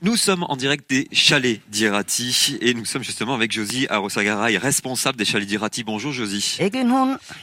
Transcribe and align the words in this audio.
Nous 0.00 0.16
sommes 0.16 0.44
en 0.44 0.54
direct 0.54 0.88
des 0.88 1.08
chalets 1.10 1.60
d'Irati 1.70 2.56
et 2.60 2.72
nous 2.72 2.84
sommes 2.84 3.02
justement 3.02 3.34
avec 3.34 3.50
Josie 3.50 3.88
Arosagaray, 3.90 4.56
responsable 4.56 5.18
des 5.18 5.24
chalets 5.24 5.48
d'Irati. 5.48 5.82
Bonjour 5.82 6.12
Josie. 6.12 6.56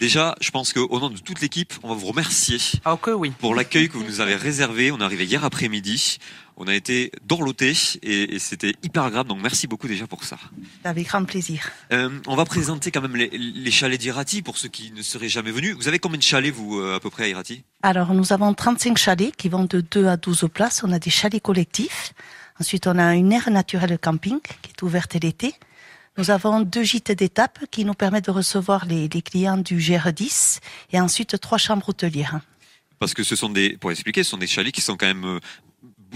Déjà, 0.00 0.34
je 0.38 0.50
pense 0.50 0.74
qu'au 0.74 1.00
nom 1.00 1.08
de 1.08 1.16
toute 1.16 1.40
l'équipe, 1.40 1.72
on 1.82 1.88
va 1.88 1.94
vous 1.94 2.08
remercier 2.08 2.58
ah, 2.84 2.98
oui. 3.16 3.32
pour 3.38 3.54
l'accueil 3.54 3.88
que 3.88 3.96
vous 3.96 4.04
nous 4.04 4.20
avez 4.20 4.36
réservé. 4.36 4.92
On 4.92 4.98
est 4.98 5.02
arrivé 5.02 5.24
hier 5.24 5.46
après-midi. 5.46 6.18
On 6.58 6.66
a 6.66 6.74
été 6.74 7.10
dorloté 7.26 7.72
et, 8.02 8.38
c'était 8.38 8.74
hyper 8.82 9.04
agréable. 9.04 9.30
Donc 9.30 9.40
merci 9.40 9.66
beaucoup 9.66 9.88
déjà 9.88 10.06
pour 10.06 10.24
ça. 10.24 10.36
Avec 10.84 11.06
grand 11.06 11.24
plaisir. 11.24 11.70
Euh, 11.90 12.10
on 12.26 12.36
va 12.36 12.44
présenter 12.44 12.90
quand 12.90 13.00
même 13.00 13.16
les, 13.16 13.70
chalets 13.70 13.98
d'Irati 13.98 14.42
pour 14.42 14.58
ceux 14.58 14.68
qui 14.68 14.92
ne 14.92 15.00
seraient 15.00 15.30
jamais 15.30 15.52
venus. 15.52 15.74
Vous 15.74 15.88
avez 15.88 15.98
combien 15.98 16.18
de 16.18 16.22
chalets 16.22 16.52
vous 16.52 16.78
euh, 16.78 16.96
à 16.96 17.00
peu 17.00 17.08
près 17.08 17.24
à 17.24 17.28
Irati? 17.28 17.64
Alors 17.82 18.12
nous 18.12 18.34
avons 18.34 18.52
35 18.52 18.98
chalets 18.98 19.34
qui 19.34 19.48
vont 19.48 19.64
de 19.64 19.80
2 19.80 20.06
à 20.06 20.18
12 20.18 20.50
places. 20.52 20.82
On 20.84 20.92
a 20.92 20.98
des 20.98 21.10
chalets 21.10 21.40
collectifs. 21.40 22.12
Ensuite, 22.60 22.86
on 22.86 22.98
a 22.98 23.14
une 23.14 23.32
aire 23.32 23.50
naturelle 23.50 23.98
camping 23.98 24.40
qui 24.40 24.70
est 24.70 24.82
ouverte 24.82 25.14
l'été. 25.14 25.54
Nous 26.18 26.30
avons 26.30 26.60
deux 26.60 26.82
gîtes 26.82 27.12
d'étape 27.12 27.60
qui 27.70 27.84
nous 27.84 27.94
permettent 27.94 28.26
de 28.26 28.30
recevoir 28.30 28.84
les, 28.84 29.08
clients 29.08 29.56
du 29.56 29.78
GR10 29.78 30.60
et 30.92 31.00
ensuite 31.00 31.40
trois 31.40 31.58
chambres 31.58 31.88
hôtelières. 31.88 32.40
Parce 32.98 33.14
que 33.14 33.22
ce 33.22 33.34
sont 33.34 33.48
des, 33.48 33.76
pour 33.78 33.90
expliquer, 33.90 34.22
ce 34.22 34.30
sont 34.30 34.36
des 34.36 34.46
chalets 34.46 34.72
qui 34.72 34.82
sont 34.82 34.96
quand 34.96 35.06
même 35.06 35.24
euh, 35.24 35.40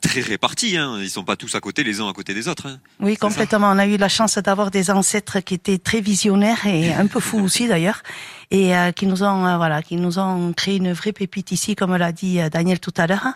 très 0.00 0.20
répartis. 0.20 0.76
Hein. 0.76 0.98
Ils 1.00 1.10
sont 1.10 1.24
pas 1.24 1.36
tous 1.36 1.54
à 1.54 1.60
côté 1.60 1.84
les 1.84 2.00
uns 2.00 2.08
à 2.08 2.12
côté 2.12 2.34
des 2.34 2.48
autres. 2.48 2.66
Hein. 2.66 2.78
Oui, 3.00 3.16
complètement. 3.16 3.70
On 3.70 3.78
a 3.78 3.86
eu 3.86 3.96
la 3.96 4.08
chance 4.08 4.38
d'avoir 4.38 4.70
des 4.70 4.90
ancêtres 4.90 5.40
qui 5.40 5.54
étaient 5.54 5.78
très 5.78 6.00
visionnaires 6.00 6.66
et 6.66 6.92
un 7.04 7.06
peu 7.06 7.20
fous 7.20 7.38
aussi 7.38 7.68
d'ailleurs, 7.68 8.02
et 8.50 8.76
euh, 8.76 8.92
qui 8.92 9.06
nous 9.06 9.22
ont 9.22 9.46
euh, 9.46 9.56
voilà, 9.56 9.82
qui 9.82 9.96
nous 9.96 10.18
ont 10.18 10.52
créé 10.52 10.76
une 10.76 10.92
vraie 10.92 11.12
pépite 11.12 11.52
ici, 11.52 11.76
comme 11.76 11.96
l'a 11.96 12.12
dit 12.12 12.40
euh, 12.40 12.48
Daniel 12.48 12.80
tout 12.80 12.94
à 12.96 13.06
l'heure. 13.06 13.26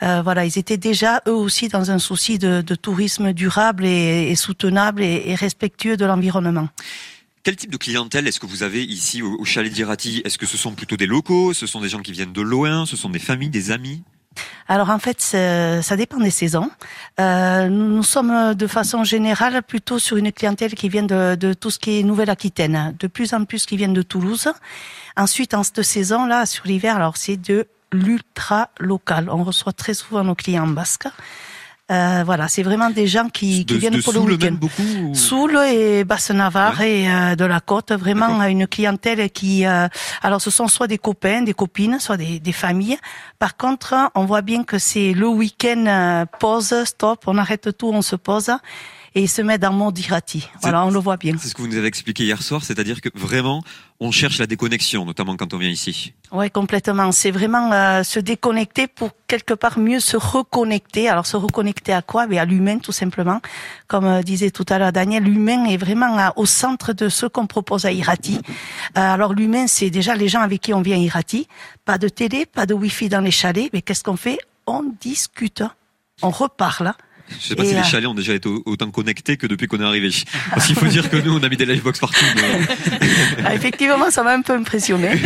voilà, 0.00 0.44
ils 0.44 0.58
étaient 0.58 0.76
déjà 0.76 1.22
eux 1.26 1.34
aussi 1.34 1.68
dans 1.68 1.90
un 1.90 1.98
souci 1.98 2.38
de, 2.38 2.60
de 2.60 2.74
tourisme 2.74 3.32
durable 3.32 3.84
et, 3.84 4.30
et 4.30 4.36
soutenable 4.36 5.02
et, 5.02 5.22
et 5.26 5.34
respectueux 5.34 5.96
de 5.96 6.04
l'environnement. 6.04 6.68
Quel 7.46 7.54
type 7.54 7.70
de 7.70 7.76
clientèle 7.76 8.26
est-ce 8.26 8.40
que 8.40 8.46
vous 8.46 8.64
avez 8.64 8.82
ici 8.82 9.22
au, 9.22 9.44
chalet 9.44 9.72
d'Irati 9.72 10.20
Est-ce 10.24 10.36
que 10.36 10.46
ce 10.46 10.56
sont 10.56 10.72
plutôt 10.72 10.96
des 10.96 11.06
locaux? 11.06 11.52
Ce 11.52 11.68
sont 11.68 11.80
des 11.80 11.88
gens 11.88 12.00
qui 12.00 12.10
viennent 12.10 12.32
de 12.32 12.40
loin? 12.40 12.86
Ce 12.86 12.96
sont 12.96 13.08
des 13.08 13.20
familles, 13.20 13.50
des 13.50 13.70
amis? 13.70 14.02
Alors 14.68 14.90
en 14.90 14.98
fait, 14.98 15.20
ça 15.20 15.96
dépend 15.96 16.18
des 16.18 16.30
saisons. 16.30 16.70
Euh, 17.20 17.68
nous, 17.68 18.02
sommes 18.02 18.54
de 18.54 18.66
façon 18.66 19.04
générale 19.04 19.62
plutôt 19.62 19.98
sur 19.98 20.16
une 20.16 20.32
clientèle 20.32 20.74
qui 20.74 20.88
vient 20.88 21.04
de, 21.04 21.52
tout 21.54 21.70
ce 21.70 21.78
qui 21.78 22.00
est 22.00 22.02
Nouvelle-Aquitaine, 22.02 22.94
de 22.98 23.06
plus 23.06 23.32
en 23.32 23.44
plus 23.44 23.66
qui 23.66 23.76
viennent 23.76 23.94
de 23.94 24.02
Toulouse. 24.02 24.48
Ensuite, 25.16 25.54
en 25.54 25.62
cette 25.62 25.82
saison-là, 25.82 26.46
sur 26.46 26.66
l'hiver, 26.66 26.96
alors 26.96 27.16
c'est 27.16 27.36
de 27.36 27.66
l'ultra 27.92 28.70
local. 28.78 29.28
On 29.30 29.44
reçoit 29.44 29.72
très 29.72 29.94
souvent 29.94 30.24
nos 30.24 30.34
clients 30.34 30.66
basques. 30.66 31.08
Euh, 31.88 32.22
voilà, 32.26 32.48
c'est 32.48 32.64
vraiment 32.64 32.90
des 32.90 33.06
gens 33.06 33.28
qui, 33.28 33.64
qui 33.64 33.78
viennent 33.78 34.02
pour 34.02 34.12
le 34.12 34.18
week-end. 34.18 34.56
Soul 35.14 35.56
et 35.68 36.02
Basse-Navarre 36.02 36.80
et 36.80 37.08
euh, 37.08 37.36
de 37.36 37.44
la 37.44 37.60
côte, 37.60 37.92
vraiment 37.92 38.42
une 38.42 38.66
clientèle 38.66 39.30
qui... 39.30 39.64
Euh, 39.64 39.86
alors 40.20 40.40
ce 40.40 40.50
sont 40.50 40.66
soit 40.66 40.88
des 40.88 40.98
copains, 40.98 41.42
des 41.42 41.54
copines, 41.54 42.00
soit 42.00 42.16
des, 42.16 42.40
des 42.40 42.52
familles. 42.52 42.98
Par 43.38 43.56
contre, 43.56 43.94
on 44.16 44.24
voit 44.24 44.42
bien 44.42 44.64
que 44.64 44.78
c'est 44.78 45.12
le 45.12 45.28
week-end, 45.28 46.26
pause, 46.40 46.74
stop, 46.84 47.22
on 47.26 47.38
arrête 47.38 47.76
tout, 47.78 47.90
on 47.92 48.02
se 48.02 48.16
pose 48.16 48.50
et 49.16 49.26
se 49.26 49.40
met 49.40 49.56
dans 49.56 49.70
le 49.70 49.76
mode 49.76 49.98
Irati. 49.98 50.46
Voilà, 50.60 50.84
on 50.84 50.90
le 50.90 50.98
voit 50.98 51.16
bien. 51.16 51.34
C'est 51.40 51.48
ce 51.48 51.54
que 51.54 51.62
vous 51.62 51.68
nous 51.68 51.78
avez 51.78 51.86
expliqué 51.86 52.24
hier 52.24 52.42
soir, 52.42 52.62
c'est-à-dire 52.62 53.00
que 53.00 53.08
vraiment, 53.14 53.64
on 53.98 54.10
cherche 54.10 54.36
la 54.38 54.46
déconnexion, 54.46 55.06
notamment 55.06 55.36
quand 55.36 55.54
on 55.54 55.56
vient 55.56 55.70
ici. 55.70 56.12
Oui, 56.32 56.50
complètement. 56.50 57.10
C'est 57.12 57.30
vraiment 57.30 57.72
euh, 57.72 58.02
se 58.02 58.20
déconnecter 58.20 58.86
pour 58.86 59.12
quelque 59.26 59.54
part 59.54 59.78
mieux 59.78 60.00
se 60.00 60.18
reconnecter. 60.18 61.08
Alors 61.08 61.24
se 61.24 61.38
reconnecter 61.38 61.94
à 61.94 62.02
quoi? 62.02 62.26
Mais 62.26 62.38
à 62.38 62.44
l'humain, 62.44 62.76
tout 62.76 62.92
simplement. 62.92 63.40
Comme 63.88 64.04
euh, 64.04 64.22
disait 64.22 64.50
tout 64.50 64.66
à 64.68 64.78
l'heure 64.78 64.92
Daniel, 64.92 65.24
l'humain 65.24 65.64
est 65.64 65.78
vraiment 65.78 66.18
euh, 66.18 66.28
au 66.36 66.44
centre 66.44 66.92
de 66.92 67.08
ce 67.08 67.24
qu'on 67.24 67.46
propose 67.46 67.86
à 67.86 67.92
Irati. 67.92 68.38
alors 68.94 69.32
l'humain, 69.32 69.66
c'est 69.66 69.88
déjà 69.88 70.14
les 70.14 70.28
gens 70.28 70.42
avec 70.42 70.60
qui 70.60 70.74
on 70.74 70.82
vient 70.82 70.96
à 70.96 71.00
Irati. 71.00 71.48
Pas 71.86 71.96
de 71.96 72.10
télé, 72.10 72.44
pas 72.44 72.66
de 72.66 72.74
wifi 72.74 73.08
dans 73.08 73.20
les 73.20 73.30
chalets, 73.30 73.70
mais 73.72 73.80
qu'est-ce 73.80 74.04
qu'on 74.04 74.18
fait? 74.18 74.38
On 74.66 74.84
discute, 75.00 75.62
on 76.20 76.28
reparle. 76.28 76.92
Je 77.40 77.48
sais 77.48 77.56
pas 77.56 77.64
si 77.64 77.74
les 77.74 77.82
chalets 77.84 78.08
ont 78.08 78.14
déjà 78.14 78.34
été 78.34 78.48
autant 78.64 78.90
connectés 78.90 79.36
que 79.36 79.46
depuis 79.46 79.66
qu'on 79.66 79.80
est 79.80 79.84
arrivé. 79.84 80.10
Parce 80.50 80.66
qu'il 80.66 80.76
faut 80.76 80.86
dire 80.86 81.10
que 81.10 81.16
nous, 81.16 81.36
on 81.36 81.42
a 81.42 81.48
mis 81.48 81.56
des 81.56 81.66
livebox 81.66 81.98
partout. 81.98 82.24
Ah, 83.44 83.54
effectivement, 83.54 84.10
ça 84.10 84.22
m'a 84.22 84.32
un 84.32 84.42
peu 84.42 84.54
impressionné. 84.54 85.20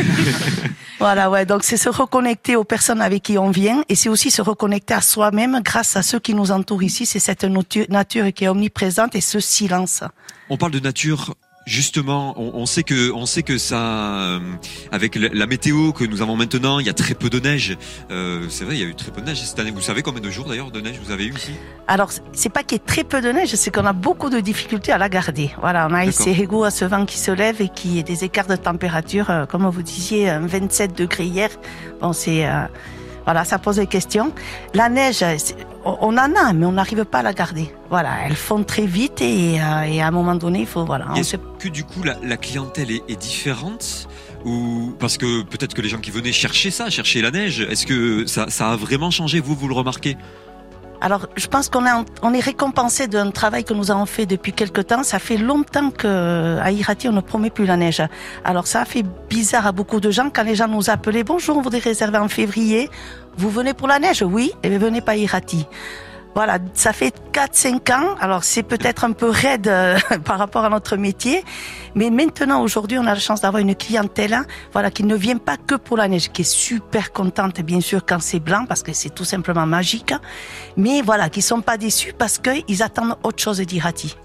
voilà, 0.99 1.31
ouais. 1.31 1.47
Donc 1.47 1.65
c'est 1.65 1.77
se 1.77 1.89
reconnecter 1.89 2.57
aux 2.57 2.65
personnes 2.65 3.01
avec 3.01 3.23
qui 3.23 3.39
on 3.39 3.51
vient, 3.51 3.83
et 3.89 3.95
c'est 3.95 4.09
aussi 4.09 4.31
se 4.31 4.43
reconnecter 4.43 4.95
à 4.95 5.01
soi-même 5.01 5.61
grâce 5.65 5.97
à 5.97 6.03
ceux 6.03 6.19
qui 6.19 6.35
nous 6.35 6.51
entourent 6.51 6.83
ici. 6.83 7.07
C'est 7.07 7.19
cette 7.19 7.45
nature 7.45 8.33
qui 8.33 8.45
est 8.45 8.49
omniprésente 8.49 9.15
et 9.15 9.21
ce 9.21 9.41
silence. 9.41 10.03
On 10.49 10.57
parle 10.57 10.73
de 10.73 10.81
nature 10.81 11.35
Justement, 11.71 12.35
on, 12.37 12.67
sait 12.67 12.83
que 12.83 13.13
on 13.13 13.27
sait 13.27 13.45
que 13.45 13.57
ça, 13.57 14.23
euh, 14.23 14.41
avec 14.91 15.15
la, 15.15 15.47
météo 15.47 15.93
que 15.93 16.03
nous 16.03 16.21
avons 16.21 16.35
maintenant, 16.35 16.81
il 16.81 16.87
y 16.87 16.89
a 16.89 16.93
très 16.93 17.15
peu 17.15 17.31
de 17.31 17.39
neige. 17.39 17.79
Euh, 18.11 18.47
c'est 18.49 18.65
vrai, 18.65 18.75
il 18.75 18.81
y 18.81 18.83
a 18.83 18.89
eu 18.89 18.97
très 18.97 19.13
peu 19.13 19.21
de 19.21 19.27
neige 19.27 19.41
cette 19.41 19.57
année. 19.61 19.71
Vous 19.71 19.81
savez 19.81 20.03
combien 20.03 20.21
de 20.21 20.31
jours 20.31 20.47
d'ailleurs 20.47 20.73
de 20.73 20.81
neige 20.81 20.99
vous 21.01 21.13
avez 21.13 21.27
eu 21.27 21.33
ici 21.33 21.53
Alors, 21.87 22.11
c'est 22.33 22.49
pas 22.49 22.65
qu'il 22.65 22.73
y 22.73 22.81
ait 22.81 22.85
très 22.85 23.05
peu 23.05 23.21
de 23.21 23.29
neige, 23.29 23.55
c'est 23.55 23.73
qu'on 23.73 23.87
a 23.87 23.93
beaucoup 23.93 24.31
de 24.31 24.41
difficultés 24.41 24.91
à 24.91 24.99
la 24.99 25.09
garder. 25.09 25.53
Voilà, 25.61 25.87
on 25.89 25.95
a 25.95 26.05
ici 26.05 26.31
Hego 26.31 26.65
à 26.65 26.73
ce 26.73 26.85
vent 26.85 27.07
qui 27.07 27.19
se 27.19 27.31
lève 27.31 27.63
et 27.63 27.69
qui 27.69 28.01
est 28.01 28.03
des 28.03 28.25
écarts 28.25 28.49
de 28.49 28.57
température, 28.57 29.31
euh, 29.31 29.47
comme 29.47 29.65
vous 29.65 29.83
disiez, 29.83 30.37
27 30.43 30.99
degrés 30.99 31.27
hier. 31.27 31.51
Bon, 32.01 32.13
c'est 32.13 32.49
voilà, 33.27 33.45
ça 33.45 33.61
pose 33.61 33.77
des 33.77 33.87
questions. 33.87 34.33
La 34.75 34.89
neige, 34.89 35.25
on 35.85 36.17
en 36.17 36.35
a, 36.35 36.53
mais 36.53 36.67
on 36.67 36.73
n'arrive 36.73 37.05
pas 37.05 37.19
à 37.19 37.23
la 37.23 37.33
garder. 37.33 37.73
Voilà, 37.89 38.11
elles 38.27 38.37
font 38.37 38.63
très 38.65 38.87
vite 38.87 39.21
et, 39.21 39.61
euh, 39.61 40.03
à 40.03 40.07
un 40.07 40.11
moment 40.11 40.35
donné, 40.35 40.61
il 40.61 40.67
faut 40.67 40.85
voilà. 40.85 41.07
Est-ce 41.17 41.37
que 41.59 41.69
du 41.69 41.85
coup 41.85 42.03
la, 42.03 42.37
clientèle 42.37 42.91
est, 42.91 43.21
différente 43.21 44.09
ou 44.45 44.95
parce 44.99 45.19
que 45.19 45.43
peut-être 45.43 45.75
que 45.75 45.83
les 45.83 45.89
gens 45.89 45.99
qui 45.99 46.11
venaient 46.11 46.33
chercher 46.33 46.71
ça, 46.71 46.91
chercher 46.91 47.23
la 47.23 47.31
neige, 47.31 47.61
est-ce 47.61 47.87
que 47.87 48.27
ça, 48.27 48.49
ça 48.49 48.71
a 48.71 48.77
vraiment 48.77 49.11
changé? 49.11 49.41
Vous, 49.41 49.55
vous 49.55 49.69
le 49.69 49.75
remarquez? 49.75 50.17
Alors, 51.01 51.29
je 51.37 51.47
pense 51.47 51.71
qu'on 51.71 51.87
est, 51.87 52.05
on 52.23 52.35
est 52.35 52.41
récompensé 52.41 53.07
d'un 53.07 53.31
travail 53.31 53.65
que 53.65 53.73
nous 53.73 53.91
avons 53.91 54.05
fait 54.05 54.27
depuis 54.27 54.53
quelque 54.53 54.83
temps. 54.83 55.03
Ça 55.03 55.19
fait 55.19 55.39
longtemps 55.39 55.91
que 55.91 56.59
à 56.61 56.71
Irati, 56.71 57.09
on 57.09 57.13
ne 57.13 57.23
promet 57.23 57.51
plus 57.51 57.65
la 57.65 57.79
neige. 57.79 58.03
Alors, 58.45 58.67
ça 58.67 58.83
a 58.83 58.85
fait 58.85 59.05
bizarre 59.31 59.67
à 59.67 59.73
beaucoup 59.73 60.01
de 60.01 60.11
gens 60.11 60.29
quand 60.31 60.43
les 60.43 60.55
gens 60.55 60.69
nous 60.69 60.91
appelaient. 60.91 61.25
Bonjour, 61.25 61.57
on 61.57 61.63
voudrait 61.63 61.81
réserver 61.81 62.19
en 62.19 62.29
février. 62.29 62.91
Vous 63.39 63.49
venez 63.49 63.73
pour 63.73 63.89
la 63.89 63.99
neige? 63.99 64.23
Oui, 64.23 64.53
et 64.63 64.77
venez 64.77 65.01
pas 65.01 65.13
à 65.13 65.17
Irati. 65.17 65.67
Voilà, 66.35 66.59
ça 66.75 66.93
fait 66.93 67.13
4-5 67.33 67.93
ans. 67.93 68.15
Alors 68.21 68.45
c'est 68.45 68.63
peut-être 68.63 69.05
un 69.05 69.13
peu 69.13 69.29
raide 69.29 69.69
euh, 69.69 69.99
par 70.25 70.39
rapport 70.39 70.65
à 70.65 70.69
notre 70.69 70.97
métier, 70.97 71.45
mais 71.95 72.11
maintenant 72.11 72.63
aujourd'hui 72.63 72.99
on 72.99 73.07
a 73.07 73.15
la 73.15 73.21
chance 73.21 73.41
d'avoir 73.41 73.61
une 73.61 73.75
clientèle, 73.75 74.35
hein, 74.35 74.45
voilà, 74.73 74.91
qui 74.91 75.05
ne 75.05 75.17
vient 75.17 75.39
pas 75.39 75.57
que 75.57 75.75
pour 75.75 75.97
la 75.97 76.09
neige, 76.09 76.31
qui 76.31 76.43
est 76.43 76.51
super 76.51 77.13
contente 77.13 77.61
bien 77.63 77.81
sûr 77.81 78.07
quand 78.07 78.21
c'est 78.21 78.41
blanc 78.41 78.65
parce 78.67 78.83
que 78.83 78.93
c'est 78.93 79.11
tout 79.11 79.25
simplement 79.25 79.67
magique, 79.67 80.15
mais 80.77 81.03
voilà, 81.03 81.29
qui 81.29 81.43
sont 81.43 81.63
pas 81.63 81.77
déçus 81.77 82.13
parce 82.17 82.39
qu'ils 82.39 82.83
attendent 82.83 83.17
autre 83.25 83.43
chose 83.43 83.61
d'Irati. 83.61 84.17